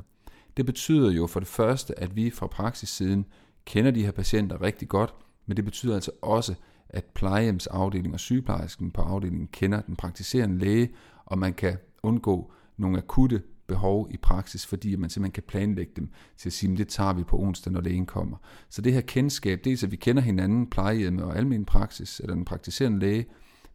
Det 0.58 0.66
betyder 0.66 1.12
jo 1.12 1.28
for 1.28 1.40
det 1.40 1.50
første, 1.50 2.00
at 2.00 2.16
vi 2.16 2.30
fra 2.30 2.48
praksissiden 2.48 3.26
kender 3.66 3.92
de 3.92 4.04
her 4.04 4.12
patienter 4.12 4.62
rigtig 4.62 4.88
godt, 4.90 5.14
men 5.46 5.58
det 5.58 5.66
betyder 5.66 5.96
altså 5.96 6.12
også, 6.22 6.56
at 6.90 7.06
plejehjemsafdelingen 7.06 8.14
og 8.14 8.20
sygeplejersken 8.20 8.92
på 8.92 9.02
afdelingen 9.02 9.48
kender 9.48 9.82
den 9.82 9.96
praktiserende 9.96 10.58
læge, 10.58 10.90
og 11.26 11.40
man 11.40 11.54
kan 11.54 11.78
undgå 12.04 12.52
nogle 12.78 12.98
akutte 12.98 13.42
behov 13.68 14.08
i 14.12 14.18
praksis, 14.18 14.66
fordi 14.66 14.96
man 14.96 15.10
simpelthen 15.10 15.32
kan 15.34 15.44
planlægge 15.48 15.92
dem 15.96 16.10
til 16.38 16.50
at 16.50 16.54
sige, 16.54 16.72
at 16.72 16.78
det 16.78 16.88
tager 16.88 17.14
vi 17.14 17.24
på 17.24 17.40
onsdag, 17.40 17.74
når 17.74 17.82
lægen 17.82 18.06
kommer. 18.06 18.38
Så 18.70 18.82
det 18.82 18.94
her 18.94 19.02
kendskab, 19.02 19.60
dels 19.64 19.84
at 19.84 19.92
vi 19.92 19.96
kender 19.96 20.22
hinanden, 20.22 20.70
plejehjemmet 20.70 21.24
og 21.26 21.38
almen 21.38 21.66
praksis, 21.66 22.20
eller 22.20 22.36
den 22.36 22.46
praktiserende 22.46 23.00
læge, 23.00 23.26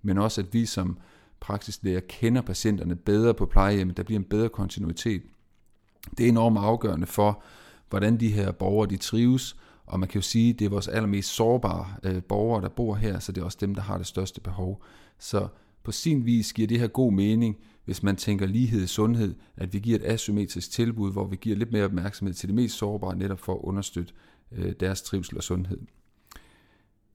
men 0.03 0.19
også 0.19 0.41
at 0.41 0.55
vi 0.55 0.67
som 0.67 0.99
praksislæger 1.41 2.01
kender 2.01 2.43
patienterne 2.43 2.97
bedre 2.97 3.35
på 3.35 3.47
plejehjemmet, 3.47 3.97
der 3.97 4.03
bliver 4.03 4.19
en 4.19 4.25
bedre 4.25 4.49
kontinuitet. 4.49 5.23
Det 6.19 6.25
er 6.25 6.29
enormt 6.29 6.59
afgørende 6.59 7.07
for, 7.07 7.43
hvordan 7.91 8.21
de 8.21 8.29
her 8.29 8.53
borgere 8.53 8.91
de 8.91 8.97
trives, 8.97 9.57
og 9.87 10.01
man 10.01 10.09
kan 10.09 10.19
jo 10.19 10.23
sige, 10.23 10.51
at 10.51 10.59
det 10.59 10.65
er 10.65 10.69
vores 10.69 10.89
allermest 10.89 11.35
sårbare 11.35 11.87
øh, 12.03 12.23
borgere, 12.23 12.63
der 12.63 12.69
bor 12.69 12.95
her, 12.95 13.19
så 13.19 13.33
det 13.33 13.41
er 13.41 13.45
også 13.45 13.59
dem, 13.61 13.75
der 13.75 13.83
har 13.83 13.99
det 13.99 14.07
største 14.07 14.41
behov. 14.41 14.83
Så 15.19 15.49
på 15.85 15.93
sin 15.93 16.27
vis 16.27 16.53
giver 16.53 16.69
det 16.69 16.81
her 16.81 16.87
god 16.87 17.13
mening, 17.13 17.57
hvis 17.85 18.03
man 18.03 18.17
tænker 18.17 18.47
lighed 18.47 18.83
i 18.83 18.87
sundhed, 18.87 19.35
at 19.57 19.73
vi 19.73 19.79
giver 19.79 19.99
et 19.99 20.05
asymmetrisk 20.05 20.71
tilbud, 20.71 21.13
hvor 21.13 21.27
vi 21.27 21.37
giver 21.37 21.57
lidt 21.57 21.73
mere 21.73 21.85
opmærksomhed 21.85 22.35
til 22.35 22.49
det 22.49 22.55
mest 22.55 22.79
sårbare, 22.79 23.17
netop 23.17 23.39
for 23.39 23.55
at 23.55 23.61
understøtte 23.63 24.13
øh, 24.53 24.73
deres 24.81 25.03
trivsel 25.03 25.37
og 25.37 25.43
sundhed. 25.43 25.79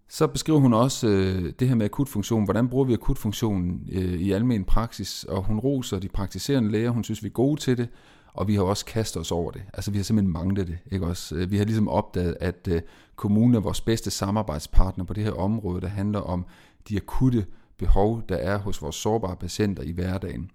Så 0.09 0.27
beskriver 0.27 0.59
hun 0.59 0.73
også 0.73 1.07
øh, 1.07 1.53
det 1.59 1.67
her 1.67 1.75
med 1.75 1.85
akutfunktion. 1.85 2.43
Hvordan 2.43 2.69
bruger 2.69 2.85
vi 2.85 2.93
akutfunktionen 2.93 3.89
øh, 3.91 4.13
i 4.13 4.31
almen 4.31 4.63
praksis? 4.63 5.23
Og 5.23 5.43
hun 5.43 5.59
roser 5.59 5.99
de 5.99 6.07
praktiserende 6.07 6.71
læger. 6.71 6.89
Hun 6.89 7.03
synes, 7.03 7.23
vi 7.23 7.27
er 7.27 7.31
gode 7.31 7.61
til 7.61 7.77
det. 7.77 7.89
Og 8.33 8.47
vi 8.47 8.55
har 8.55 8.61
også 8.61 8.85
kastet 8.85 9.19
os 9.19 9.31
over 9.31 9.51
det. 9.51 9.61
Altså 9.73 9.91
vi 9.91 9.97
har 9.97 10.03
simpelthen 10.03 10.33
manglet 10.33 10.67
det. 10.67 10.77
Ikke 10.91 11.05
også? 11.05 11.35
Øh, 11.35 11.51
vi 11.51 11.57
har 11.57 11.65
ligesom 11.65 11.87
opdaget, 11.87 12.37
at 12.39 12.67
øh, 12.71 12.81
kommunen 13.15 13.55
er 13.55 13.59
vores 13.59 13.81
bedste 13.81 14.11
samarbejdspartner 14.11 15.03
på 15.03 15.13
det 15.13 15.23
her 15.23 15.31
område, 15.31 15.81
der 15.81 15.87
handler 15.87 16.19
om 16.19 16.45
de 16.89 16.97
akutte 16.97 17.45
behov, 17.77 18.21
der 18.29 18.35
er 18.35 18.57
hos 18.57 18.81
vores 18.81 18.95
sårbare 18.95 19.35
patienter 19.35 19.83
i 19.83 19.91
hverdagen. 19.91 20.51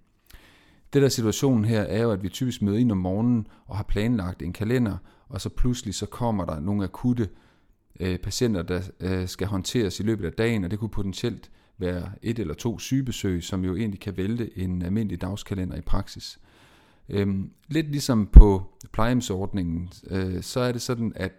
Det 0.93 1.01
der 1.01 1.09
situationen 1.09 1.65
her 1.65 1.81
er 1.81 2.01
jo, 2.01 2.11
at 2.11 2.23
vi 2.23 2.29
typisk 2.29 2.61
møder 2.61 2.77
ind 2.77 2.91
om 2.91 2.97
morgenen 2.97 3.47
og 3.65 3.75
har 3.75 3.83
planlagt 3.83 4.41
en 4.41 4.53
kalender, 4.53 4.97
og 5.29 5.41
så 5.41 5.49
pludselig 5.49 5.95
så 5.95 6.05
kommer 6.05 6.45
der 6.45 6.59
nogle 6.59 6.83
akutte 6.83 7.23
øh, 7.23 7.29
Øh, 7.99 8.19
patienter, 8.19 8.61
der 8.61 8.81
øh, 8.99 9.27
skal 9.27 9.47
håndteres 9.47 9.99
i 9.99 10.03
løbet 10.03 10.25
af 10.25 10.33
dagen, 10.33 10.63
og 10.63 10.71
det 10.71 10.79
kunne 10.79 10.89
potentielt 10.89 11.51
være 11.77 12.11
et 12.21 12.39
eller 12.39 12.53
to 12.53 12.79
sygebesøg, 12.79 13.43
som 13.43 13.65
jo 13.65 13.75
egentlig 13.75 13.99
kan 13.99 14.17
vælte 14.17 14.57
en 14.57 14.81
almindelig 14.81 15.21
dagskalender 15.21 15.77
i 15.77 15.81
praksis. 15.81 16.39
Øhm, 17.09 17.51
lidt 17.67 17.91
ligesom 17.91 18.27
på 18.27 18.63
plejehjemsordningen, 18.91 19.89
øh, 20.09 20.41
så 20.41 20.59
er 20.59 20.71
det 20.71 20.81
sådan, 20.81 21.13
at 21.15 21.31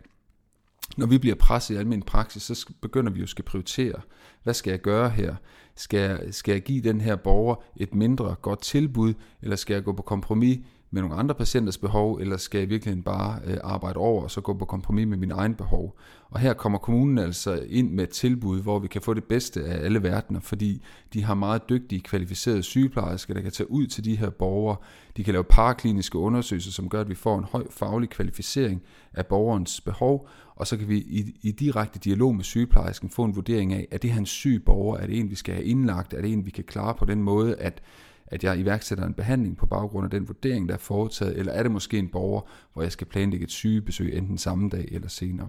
når 0.96 1.06
vi 1.06 1.18
bliver 1.18 1.36
presset 1.36 1.74
i 1.74 1.78
almindelig 1.78 2.06
praksis, 2.06 2.42
så 2.42 2.72
begynder 2.80 3.12
vi 3.12 3.20
jo 3.20 3.26
at 3.38 3.44
prioritere. 3.44 4.00
Hvad 4.42 4.54
skal 4.54 4.70
jeg 4.70 4.80
gøre 4.80 5.10
her? 5.10 5.36
Skal 5.76 6.00
jeg, 6.00 6.20
skal 6.30 6.52
jeg 6.52 6.62
give 6.62 6.80
den 6.80 7.00
her 7.00 7.16
borger 7.16 7.54
et 7.76 7.94
mindre 7.94 8.36
godt 8.42 8.62
tilbud, 8.62 9.14
eller 9.42 9.56
skal 9.56 9.74
jeg 9.74 9.84
gå 9.84 9.92
på 9.92 10.02
kompromis 10.02 10.58
med 10.94 11.02
nogle 11.02 11.16
andre 11.16 11.34
patienters 11.34 11.78
behov, 11.78 12.16
eller 12.16 12.36
skal 12.36 12.58
jeg 12.58 12.68
virkelig 12.68 13.04
bare 13.04 13.40
øh, 13.44 13.56
arbejde 13.64 13.96
over 13.96 14.22
og 14.22 14.30
så 14.30 14.40
gå 14.40 14.54
på 14.54 14.64
kompromis 14.64 15.06
med 15.06 15.16
min 15.16 15.30
egen 15.30 15.54
behov? 15.54 15.96
Og 16.30 16.40
her 16.40 16.52
kommer 16.52 16.78
kommunen 16.78 17.18
altså 17.18 17.64
ind 17.68 17.90
med 17.90 18.04
et 18.04 18.10
tilbud, 18.10 18.62
hvor 18.62 18.78
vi 18.78 18.88
kan 18.88 19.02
få 19.02 19.14
det 19.14 19.24
bedste 19.24 19.64
af 19.64 19.84
alle 19.84 20.02
verdener, 20.02 20.40
fordi 20.40 20.82
de 21.12 21.24
har 21.24 21.34
meget 21.34 21.68
dygtige, 21.68 22.00
kvalificerede 22.00 22.62
sygeplejersker, 22.62 23.34
der 23.34 23.40
kan 23.40 23.52
tage 23.52 23.70
ud 23.70 23.86
til 23.86 24.04
de 24.04 24.16
her 24.16 24.30
borgere. 24.30 24.76
De 25.16 25.24
kan 25.24 25.32
lave 25.32 25.44
parakliniske 25.44 26.18
undersøgelser, 26.18 26.72
som 26.72 26.88
gør, 26.88 27.00
at 27.00 27.08
vi 27.08 27.14
får 27.14 27.38
en 27.38 27.44
høj 27.44 27.64
faglig 27.70 28.10
kvalificering 28.10 28.82
af 29.12 29.26
borgerens 29.26 29.80
behov, 29.80 30.28
og 30.56 30.66
så 30.66 30.76
kan 30.76 30.88
vi 30.88 30.98
i, 30.98 31.36
i 31.42 31.50
direkte 31.50 31.98
dialog 31.98 32.34
med 32.34 32.44
sygeplejersken 32.44 33.10
få 33.10 33.24
en 33.24 33.36
vurdering 33.36 33.72
af, 33.72 33.88
er 33.90 33.98
det 33.98 34.10
her 34.10 34.18
en 34.18 34.26
syg 34.26 34.62
borger, 34.66 34.98
er 34.98 35.06
det 35.06 35.18
en, 35.18 35.30
vi 35.30 35.34
skal 35.34 35.54
have 35.54 35.66
indlagt, 35.66 36.14
er 36.14 36.20
det 36.20 36.32
en, 36.32 36.46
vi 36.46 36.50
kan 36.50 36.64
klare 36.64 36.94
på 36.94 37.04
den 37.04 37.22
måde, 37.22 37.56
at 37.56 37.82
at 38.26 38.44
jeg 38.44 38.58
iværksætter 38.58 39.06
en 39.06 39.14
behandling 39.14 39.56
på 39.56 39.66
baggrund 39.66 40.04
af 40.04 40.10
den 40.10 40.28
vurdering, 40.28 40.68
der 40.68 40.74
er 40.74 40.78
foretaget, 40.78 41.38
eller 41.38 41.52
er 41.52 41.62
det 41.62 41.72
måske 41.72 41.98
en 41.98 42.08
borger, 42.08 42.40
hvor 42.72 42.82
jeg 42.82 42.92
skal 42.92 43.06
planlægge 43.06 43.44
et 43.44 43.50
sygebesøg 43.50 44.16
enten 44.16 44.38
samme 44.38 44.68
dag 44.68 44.88
eller 44.92 45.08
senere. 45.08 45.48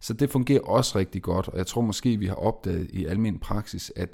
Så 0.00 0.12
det 0.12 0.30
fungerer 0.30 0.60
også 0.60 0.98
rigtig 0.98 1.22
godt, 1.22 1.48
og 1.48 1.58
jeg 1.58 1.66
tror 1.66 1.80
måske, 1.80 2.16
vi 2.16 2.26
har 2.26 2.34
opdaget 2.34 2.90
i 2.90 3.04
almen 3.04 3.38
praksis, 3.38 3.92
at 3.96 4.08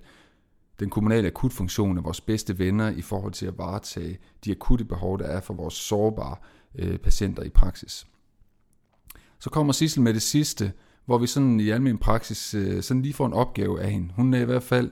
den 0.81 0.91
kommunale 0.91 1.27
akutfunktion 1.27 1.99
er 1.99 2.03
vores 2.03 2.21
bedste 2.21 2.59
venner 2.59 2.91
i 2.91 3.03
forhold 3.03 3.33
til 3.33 3.47
at 3.47 3.59
varetage 3.59 4.19
de 4.45 4.51
akutte 4.51 4.85
behov, 4.85 5.19
der 5.19 5.25
er 5.25 5.41
for 5.41 5.55
vores 5.55 5.75
sårbare 5.75 6.37
øh, 6.75 6.99
patienter 6.99 7.43
i 7.43 7.49
praksis. 7.49 8.07
Så 9.39 9.51
kommer 9.51 9.73
Sissel 9.73 10.03
med 10.03 10.15
det 10.15 10.23
sidste, 10.23 10.73
hvor 11.05 11.19
vi 11.19 11.27
sådan 11.27 11.61
i 11.61 11.71
almen 11.71 11.99
praksis 11.99 12.55
øh, 12.55 12.83
sådan 12.83 13.03
lige 13.03 13.15
får 13.15 13.27
en 13.27 13.33
opgave 13.33 13.81
af 13.81 13.91
hende. 13.91 14.13
Hun 14.17 14.35
er 14.35 14.41
i 14.41 14.45
hvert 14.45 14.63
fald 14.63 14.91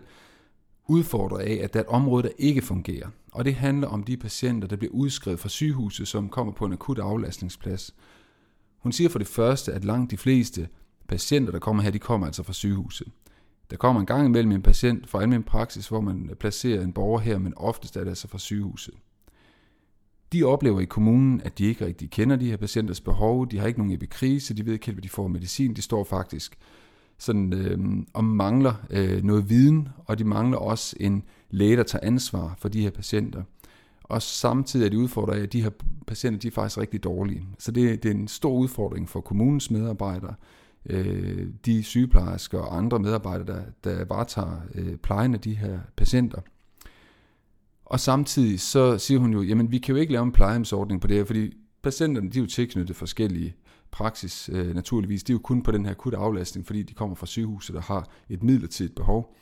udfordret 0.86 1.42
af, 1.42 1.60
at 1.62 1.72
der 1.72 1.80
er 1.80 1.84
et 1.84 1.88
område, 1.88 2.22
der 2.22 2.32
ikke 2.38 2.62
fungerer. 2.62 3.08
Og 3.32 3.44
det 3.44 3.54
handler 3.54 3.88
om 3.88 4.04
de 4.04 4.16
patienter, 4.16 4.68
der 4.68 4.76
bliver 4.76 4.92
udskrevet 4.92 5.40
fra 5.40 5.48
sygehuset, 5.48 6.08
som 6.08 6.28
kommer 6.28 6.52
på 6.52 6.66
en 6.66 6.72
akut 6.72 6.98
aflastningsplads. 6.98 7.94
Hun 8.78 8.92
siger 8.92 9.10
for 9.10 9.18
det 9.18 9.28
første, 9.28 9.72
at 9.72 9.84
langt 9.84 10.10
de 10.10 10.16
fleste 10.16 10.68
patienter, 11.08 11.52
der 11.52 11.58
kommer 11.58 11.82
her, 11.82 11.90
de 11.90 11.98
kommer 11.98 12.26
altså 12.26 12.42
fra 12.42 12.52
sygehuset. 12.52 13.08
Der 13.70 13.76
kommer 13.76 14.00
en 14.00 14.06
gang 14.06 14.26
imellem 14.26 14.52
en 14.52 14.62
patient 14.62 15.08
fra 15.08 15.22
almindelig 15.22 15.46
praksis, 15.46 15.88
hvor 15.88 16.00
man 16.00 16.30
placerer 16.40 16.82
en 16.82 16.92
borger 16.92 17.20
her, 17.20 17.38
men 17.38 17.54
oftest 17.56 17.96
er 17.96 18.00
det 18.00 18.08
altså 18.08 18.28
fra 18.28 18.38
sygehuset. 18.38 18.94
De 20.32 20.44
oplever 20.44 20.80
i 20.80 20.84
kommunen, 20.84 21.40
at 21.40 21.58
de 21.58 21.64
ikke 21.64 21.86
rigtig 21.86 22.10
kender 22.10 22.36
de 22.36 22.50
her 22.50 22.56
patienters 22.56 23.00
behov, 23.00 23.50
de 23.50 23.58
har 23.58 23.66
ikke 23.66 23.78
nogen 23.78 23.92
epikrise, 23.92 24.54
de 24.54 24.66
ved 24.66 24.72
ikke 24.72 24.86
helt, 24.86 24.96
hvad 24.96 25.02
de 25.02 25.08
får 25.08 25.28
medicin, 25.28 25.74
de 25.74 25.82
står 25.82 26.04
faktisk 26.04 26.58
sådan, 27.18 27.52
øh, 27.52 27.78
og 28.12 28.24
mangler 28.24 28.74
øh, 28.90 29.24
noget 29.24 29.50
viden, 29.50 29.88
og 30.06 30.18
de 30.18 30.24
mangler 30.24 30.58
også 30.58 30.96
en 31.00 31.22
læge, 31.50 31.76
der 31.76 31.82
tager 31.82 32.06
ansvar 32.06 32.54
for 32.58 32.68
de 32.68 32.82
her 32.82 32.90
patienter. 32.90 33.42
Og 34.02 34.22
samtidig 34.22 34.86
er 34.86 34.90
de 34.90 34.98
udfordret 34.98 35.38
af, 35.38 35.42
at 35.42 35.52
de 35.52 35.62
her 35.62 35.70
patienter 36.06 36.40
de 36.40 36.48
er 36.48 36.52
faktisk 36.52 36.78
rigtig 36.78 37.04
dårlige. 37.04 37.46
Så 37.58 37.72
det, 37.72 38.02
det 38.02 38.10
er 38.10 38.14
en 38.14 38.28
stor 38.28 38.52
udfordring 38.52 39.08
for 39.08 39.20
kommunens 39.20 39.70
medarbejdere, 39.70 40.34
øh, 40.86 41.46
de 41.66 41.82
sygeplejersker 41.82 42.58
og 42.58 42.76
andre 42.76 42.98
medarbejdere, 42.98 43.46
der, 43.46 43.62
der 43.84 44.04
varetager 44.04 44.60
øh, 44.74 44.96
plejen 44.96 45.34
af 45.34 45.40
de 45.40 45.54
her 45.54 45.78
patienter. 45.96 46.40
Og 47.84 48.00
samtidig 48.00 48.60
så 48.60 48.98
siger 48.98 49.20
hun 49.20 49.32
jo, 49.32 49.42
jamen 49.42 49.70
vi 49.70 49.78
kan 49.78 49.94
jo 49.94 50.00
ikke 50.00 50.12
lave 50.12 50.24
en 50.24 50.32
plejehjemsordning 50.32 51.00
på 51.00 51.06
det 51.06 51.16
her, 51.16 51.24
fordi 51.24 51.52
patienterne 51.82 52.30
de 52.30 52.38
er 52.38 52.42
jo 52.42 52.46
tilknyttet 52.46 52.96
forskellige 52.96 53.56
praksis 53.94 54.50
øh, 54.52 54.74
naturligvis. 54.74 55.22
De 55.22 55.32
er 55.32 55.34
jo 55.34 55.40
kun 55.40 55.62
på 55.62 55.72
den 55.72 55.84
her 55.84 55.92
akutte 55.92 56.18
aflastning, 56.18 56.66
fordi 56.66 56.82
de 56.82 56.94
kommer 56.94 57.16
fra 57.16 57.26
sygehuset 57.26 57.76
og 57.76 57.82
har 57.82 58.08
et 58.28 58.42
midlertidigt 58.42 58.94
behov. 58.94 59.36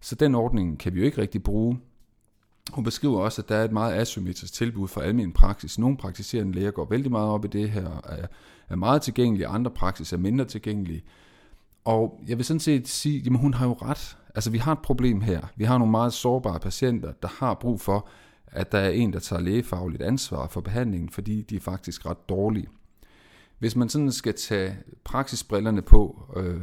Så 0.00 0.14
den 0.14 0.34
ordning 0.34 0.78
kan 0.78 0.94
vi 0.94 0.98
jo 0.98 1.04
ikke 1.04 1.20
rigtig 1.20 1.42
bruge. 1.42 1.80
Hun 2.72 2.84
beskriver 2.84 3.20
også, 3.20 3.42
at 3.42 3.48
der 3.48 3.56
er 3.56 3.64
et 3.64 3.72
meget 3.72 3.94
asymmetrisk 3.94 4.52
tilbud 4.52 4.88
for 4.88 5.00
almen 5.00 5.32
praksis. 5.32 5.78
Nogle 5.78 5.96
praktiserende 5.96 6.52
læger 6.52 6.70
går 6.70 6.86
vældig 6.90 7.10
meget 7.10 7.28
op 7.28 7.44
i 7.44 7.48
det 7.48 7.70
her, 7.70 8.00
er, 8.04 8.26
er 8.68 8.76
meget 8.76 9.02
tilgængelige, 9.02 9.46
andre 9.46 9.70
praksis 9.70 10.12
er 10.12 10.16
mindre 10.16 10.44
tilgængelige. 10.44 11.02
Og 11.84 12.20
jeg 12.28 12.36
vil 12.36 12.44
sådan 12.44 12.60
set 12.60 12.88
sige, 12.88 13.22
at 13.26 13.38
hun 13.38 13.54
har 13.54 13.66
jo 13.66 13.72
ret. 13.72 14.16
Altså 14.34 14.50
vi 14.50 14.58
har 14.58 14.72
et 14.72 14.82
problem 14.82 15.20
her. 15.20 15.40
Vi 15.56 15.64
har 15.64 15.78
nogle 15.78 15.90
meget 15.90 16.12
sårbare 16.12 16.60
patienter, 16.60 17.12
der 17.22 17.28
har 17.28 17.54
brug 17.54 17.80
for, 17.80 18.08
at 18.46 18.72
der 18.72 18.78
er 18.78 18.90
en, 18.90 19.12
der 19.12 19.18
tager 19.18 19.42
lægefagligt 19.42 20.02
ansvar 20.02 20.48
for 20.48 20.60
behandlingen, 20.60 21.08
fordi 21.08 21.42
de 21.42 21.56
er 21.56 21.60
faktisk 21.60 22.06
ret 22.06 22.28
dårlige. 22.28 22.68
Hvis 23.62 23.76
man 23.76 23.88
sådan 23.88 24.12
skal 24.12 24.34
tage 24.34 24.78
praksisbrillerne 25.04 25.82
på, 25.82 26.22
øh, 26.36 26.60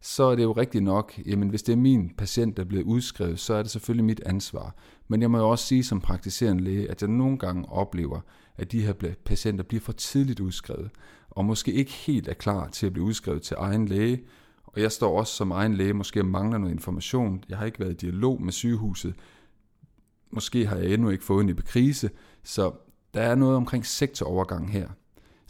så 0.00 0.24
er 0.24 0.34
det 0.34 0.42
jo 0.42 0.52
rigtigt 0.52 0.84
nok, 0.84 1.18
jamen 1.26 1.48
hvis 1.48 1.62
det 1.62 1.72
er 1.72 1.76
min 1.76 2.10
patient, 2.18 2.56
der 2.56 2.62
er 2.62 2.66
blevet 2.66 2.84
udskrevet, 2.84 3.38
så 3.38 3.54
er 3.54 3.62
det 3.62 3.70
selvfølgelig 3.70 4.04
mit 4.04 4.20
ansvar. 4.26 4.74
Men 5.08 5.22
jeg 5.22 5.30
må 5.30 5.38
jo 5.38 5.48
også 5.48 5.66
sige 5.66 5.84
som 5.84 6.00
praktiserende 6.00 6.64
læge, 6.64 6.90
at 6.90 7.02
jeg 7.02 7.10
nogle 7.10 7.38
gange 7.38 7.68
oplever, 7.68 8.20
at 8.56 8.72
de 8.72 8.82
her 8.82 8.92
patienter 9.24 9.64
bliver 9.64 9.80
for 9.80 9.92
tidligt 9.92 10.40
udskrevet, 10.40 10.90
og 11.30 11.44
måske 11.44 11.72
ikke 11.72 11.92
helt 11.92 12.28
er 12.28 12.34
klar 12.34 12.68
til 12.68 12.86
at 12.86 12.92
blive 12.92 13.06
udskrevet 13.06 13.42
til 13.42 13.56
egen 13.58 13.88
læge. 13.88 14.24
Og 14.64 14.80
jeg 14.80 14.92
står 14.92 15.18
også 15.18 15.34
som 15.34 15.50
egen 15.50 15.74
læge, 15.74 15.92
måske 15.92 16.22
mangler 16.22 16.58
noget 16.58 16.74
information. 16.74 17.44
Jeg 17.48 17.58
har 17.58 17.66
ikke 17.66 17.80
været 17.80 17.92
i 17.92 18.06
dialog 18.06 18.42
med 18.42 18.52
sygehuset. 18.52 19.14
Måske 20.30 20.66
har 20.66 20.76
jeg 20.76 20.92
endnu 20.92 21.08
ikke 21.10 21.24
fået 21.24 21.42
en 21.42 21.48
epikrise. 21.48 22.10
Så 22.42 22.72
der 23.14 23.20
er 23.22 23.34
noget 23.34 23.56
omkring 23.56 23.86
sektorovergang 23.86 24.72
her. 24.72 24.88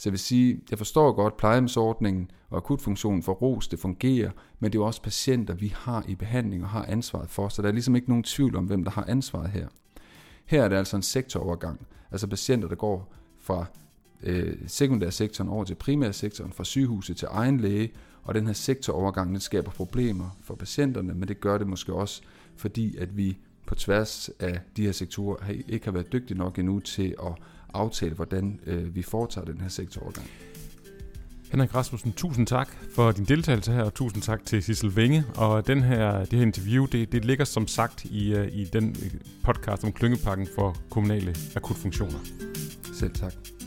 Så 0.00 0.09
jeg 0.09 0.12
vil 0.12 0.19
sige, 0.19 0.61
jeg 0.71 0.78
forstår 0.78 1.12
godt 1.12 1.37
plejehjemsordningen 1.37 2.30
og 2.50 2.57
akutfunktionen 2.57 3.23
for 3.23 3.33
ROS, 3.33 3.69
det 3.69 3.78
fungerer, 3.78 4.30
men 4.61 4.73
det 4.73 4.78
er 4.78 4.83
jo 4.83 4.87
også 4.87 5.02
patienter, 5.02 5.54
vi 5.54 5.75
har 5.76 6.04
i 6.09 6.14
behandling 6.14 6.62
og 6.62 6.69
har 6.69 6.85
ansvaret 6.88 7.30
for, 7.30 7.49
så 7.49 7.62
der 7.62 7.69
er 7.69 7.73
ligesom 7.73 7.97
ikke 7.97 8.09
nogen 8.09 8.25
tvivl 8.25 8.57
om, 8.57 8.64
hvem 8.64 8.85
der 8.85 8.90
har 8.90 9.04
ansvaret 9.09 9.50
her. 9.50 9.69
Her 10.45 10.64
er 10.64 10.69
det 10.69 10.76
altså 10.76 10.97
en 10.97 11.02
sektorovergang, 11.02 11.87
altså 12.11 12.26
patienter, 12.26 12.69
der 12.69 12.75
går 12.75 13.14
fra 13.40 13.64
øh, 14.23 14.57
sekundærsektoren 14.66 15.50
over 15.50 15.64
til 15.64 15.75
primærsektoren, 15.75 16.52
fra 16.52 16.64
sygehuset 16.64 17.16
til 17.16 17.28
egen 17.30 17.61
læge, 17.61 17.92
og 18.23 18.35
den 18.35 18.47
her 18.47 18.54
sektorovergang, 18.54 19.30
den 19.30 19.40
skaber 19.40 19.71
problemer 19.71 20.37
for 20.42 20.54
patienterne, 20.54 21.14
men 21.14 21.28
det 21.28 21.40
gør 21.40 21.59
det 21.59 21.66
måske 21.66 21.92
også, 21.92 22.23
fordi 22.57 22.97
at 22.97 23.16
vi 23.16 23.38
på 23.66 23.75
tværs 23.75 24.30
af 24.38 24.61
de 24.76 24.85
her 24.85 24.92
sektorer 24.92 25.52
ikke 25.69 25.85
har 25.85 25.92
været 25.92 26.12
dygtige 26.12 26.38
nok 26.38 26.59
endnu 26.59 26.80
til 26.80 27.14
at 27.23 27.33
aftale, 27.75 28.15
hvordan 28.15 28.61
øh, 28.67 28.95
vi 28.95 29.03
foretager 29.03 29.45
den 29.45 29.61
her 29.61 29.69
sektorovergang. 29.69 30.27
Henrik 31.50 31.75
Rasmussen, 31.75 32.12
tusind 32.12 32.47
tak 32.47 32.69
for 32.95 33.12
din 33.12 33.25
deltagelse 33.25 33.73
her, 33.73 33.83
og 33.83 33.95
tusind 33.95 34.23
tak 34.23 34.45
til 34.45 34.62
Sissel 34.62 34.97
Vinge. 34.97 35.25
Og 35.37 35.67
den 35.67 35.83
her, 35.83 36.25
det 36.25 36.33
her 36.33 36.43
interview, 36.43 36.87
det, 36.87 37.12
det 37.12 37.25
ligger 37.25 37.45
som 37.45 37.67
sagt 37.67 38.05
i, 38.05 38.35
uh, 38.35 38.47
i 38.47 38.65
den 38.65 38.97
øh, 39.05 39.11
podcast 39.43 39.85
om 39.85 39.93
klyngepakken 39.93 40.49
for 40.55 40.77
kommunale 40.91 41.35
akutfunktioner. 41.57 42.19
Selv 42.95 43.15
tak. 43.15 43.60